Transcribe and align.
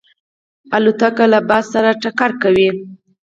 الوتکه 0.75 1.25
له 1.31 1.39
باد 1.49 1.63
سره 1.73 1.89
ټکر 2.01 2.31
کوي. 2.41 2.69